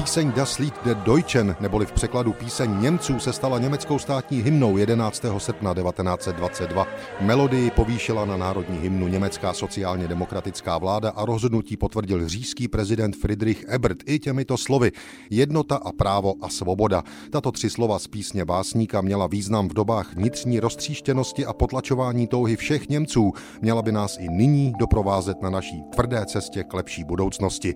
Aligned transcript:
Píseň 0.00 0.32
Das 0.32 0.58
Lied 0.58 0.74
der 0.84 0.96
Deutschen, 0.96 1.56
neboli 1.60 1.86
v 1.86 1.92
překladu 1.92 2.32
píseň 2.32 2.80
Němců, 2.80 3.18
se 3.18 3.32
stala 3.32 3.58
německou 3.58 3.98
státní 3.98 4.42
hymnou 4.42 4.76
11. 4.76 5.24
srpna 5.38 5.74
1922. 5.74 6.86
Melodii 7.20 7.70
povýšila 7.70 8.24
na 8.24 8.36
národní 8.36 8.78
hymnu 8.78 9.08
německá 9.08 9.52
sociálně 9.52 10.08
demokratická 10.08 10.78
vláda 10.78 11.10
a 11.10 11.24
rozhodnutí 11.24 11.76
potvrdil 11.76 12.28
říšský 12.28 12.68
prezident 12.68 13.16
Friedrich 13.16 13.64
Ebert 13.68 13.98
i 14.06 14.18
těmito 14.18 14.56
slovy 14.56 14.92
jednota 15.30 15.76
a 15.76 15.92
právo 15.92 16.34
a 16.42 16.48
svoboda. 16.48 17.02
Tato 17.30 17.52
tři 17.52 17.70
slova 17.70 17.98
z 17.98 18.06
písně 18.06 18.44
básníka 18.44 19.00
měla 19.00 19.26
význam 19.26 19.68
v 19.68 19.74
dobách 19.74 20.14
vnitřní 20.14 20.60
roztříštěnosti 20.60 21.46
a 21.46 21.52
potlačování 21.52 22.26
touhy 22.26 22.56
všech 22.56 22.88
Němců. 22.88 23.32
Měla 23.62 23.82
by 23.82 23.92
nás 23.92 24.18
i 24.20 24.28
nyní 24.28 24.72
doprovázet 24.78 25.42
na 25.42 25.50
naší 25.50 25.82
tvrdé 25.94 26.26
cestě 26.26 26.64
k 26.64 26.74
lepší 26.74 27.04
budoucnosti. 27.04 27.74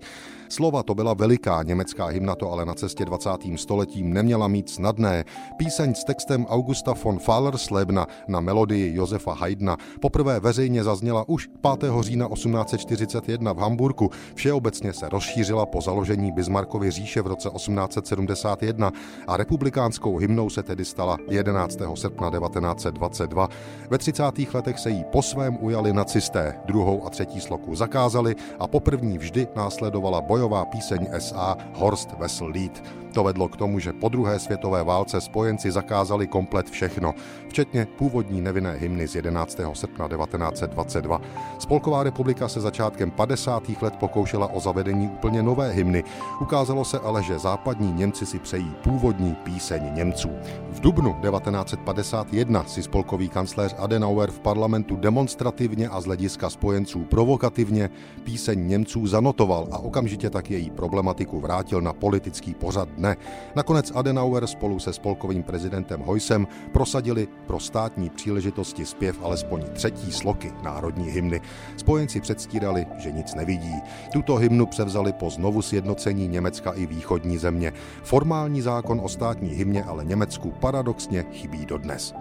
Slova 0.49 0.83
to 0.83 0.95
byla 0.95 1.15
veliká 1.15 1.63
německá 1.63 2.14
hymna, 2.15 2.35
to 2.35 2.53
ale 2.53 2.65
na 2.65 2.75
cestě 2.75 3.05
20. 3.05 3.31
stoletím 3.57 4.13
neměla 4.13 4.49
mít 4.49 4.71
snadné. 4.71 5.25
Píseň 5.57 5.95
s 5.95 6.05
textem 6.05 6.47
Augusta 6.47 6.95
von 7.05 7.19
Fallerslebna 7.19 8.07
na 8.29 8.41
melodii 8.41 8.95
Josefa 8.97 9.35
Haydna 9.35 9.77
poprvé 10.01 10.41
veřejně 10.41 10.85
zazněla 10.85 11.29
už 11.29 11.47
5. 11.79 11.91
října 12.01 12.29
1841 12.29 13.53
v 13.53 13.59
Hamburgu. 13.59 14.11
Všeobecně 14.35 14.93
se 14.93 15.09
rozšířila 15.09 15.67
po 15.67 15.81
založení 15.81 16.33
Bismarckovy 16.33 16.91
říše 16.91 17.23
v 17.23 17.27
roce 17.27 17.51
1871 17.51 18.93
a 19.27 19.37
republikánskou 19.37 20.17
hymnou 20.17 20.51
se 20.51 20.63
tedy 20.63 20.85
stala 20.85 21.19
11. 21.31 21.79
srpna 21.95 22.31
1922. 22.31 23.49
Ve 23.91 23.99
30. 23.99 24.23
letech 24.55 24.79
se 24.79 24.91
jí 24.91 25.05
po 25.13 25.23
svém 25.23 25.59
ujali 25.61 25.93
nacisté, 25.93 26.61
druhou 26.67 27.07
a 27.07 27.11
třetí 27.11 27.41
sloku 27.41 27.75
zakázali 27.75 28.37
a 28.59 28.69
poprvní 28.69 29.19
vždy 29.19 29.49
následovala 29.57 30.21
bojová 30.21 30.65
píseň 30.65 31.09
SA 31.19 31.57
Horst 31.95 32.19
Wessel 32.19 32.47
Lied. 32.47 32.83
To 33.15 33.25
vedlo 33.25 33.49
k 33.49 33.57
tomu, 33.57 33.79
že 33.79 33.93
po 33.93 34.09
druhé 34.09 34.39
světové 34.39 34.85
válce 34.85 35.21
spojenci 35.21 35.71
zakázali 35.71 36.27
komplet 36.27 36.71
všechno, 36.71 37.15
včetně 37.49 37.87
původní 37.87 38.41
nevinné 38.41 38.73
hymny 38.73 39.09
z 39.09 39.15
11. 39.15 39.61
srpna 39.73 40.09
1922. 40.09 41.21
Spolková 41.59 42.03
republika 42.03 42.49
se 42.49 42.61
začátkem 42.61 43.11
50. 43.11 43.83
let 43.83 43.97
pokoušela 43.97 44.47
o 44.47 44.61
zavedení 44.61 45.09
úplně 45.09 45.43
nové 45.43 45.71
hymny. 45.71 46.05
Ukázalo 46.41 46.85
se 46.85 46.99
ale, 46.99 47.23
že 47.23 47.39
západní 47.39 47.93
Němci 47.93 48.27
si 48.27 48.39
přejí 48.39 48.75
původní 48.83 49.35
píseň 49.35 49.95
Němců. 49.95 50.31
V 50.71 50.81
dubnu 50.81 51.17
1951 51.23 52.65
si 52.65 52.83
spolkový 52.83 53.29
kancléř 53.29 53.75
Adenauer 53.79 54.31
v 54.31 54.41
parlamentu 54.41 54.97
demonstrativně 54.97 55.89
a 55.89 56.01
z 56.01 56.05
hlediska 56.05 56.51
spojenců 56.51 57.05
provokativně 57.05 57.91
píseň 58.25 58.69
Němců 58.69 59.07
zanotoval 59.07 59.69
a 59.71 59.79
okamžitě 59.79 60.31
tak 60.31 60.51
její 60.51 60.71
problematiku 60.71 61.41
vrátil 61.41 61.81
na 61.85 61.93
politický 61.93 62.55
pořad 62.55 62.89
dne. 62.89 63.17
Nakonec 63.57 63.93
Adenauer 63.95 64.47
spolu 64.47 64.79
se 64.79 64.93
spolkovým 64.93 65.43
prezidentem 65.43 66.03
Heusem 66.03 66.47
prosadili 66.73 67.29
pro 67.47 67.61
státní 67.61 68.11
příležitosti 68.11 68.87
zpěv 68.87 69.19
alespoň 69.23 69.63
třetí 69.73 70.13
sloky 70.13 70.53
národní 70.63 71.11
hymny. 71.11 71.41
Spojenci 71.77 72.21
předstírali, 72.21 72.87
že 72.99 73.13
nic 73.13 73.35
nevidí. 73.35 73.75
Tuto 74.13 74.37
hymnu 74.37 74.67
převzali 74.67 75.13
po 75.13 75.31
znovu 75.31 75.63
sjednocení 75.63 76.29
Německa 76.29 76.73
i 76.73 76.87
východní 76.87 77.39
země. 77.39 77.73
Formální 78.03 78.63
zákon 78.63 79.01
o 79.05 79.09
státní 79.09 79.51
hymně 79.51 79.85
ale 79.85 80.05
Německu 80.05 80.51
paradoxně 80.51 81.25
chybí 81.33 81.67
dodnes. 81.67 82.15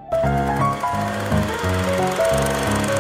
thank 2.34 2.88
you 2.88 2.93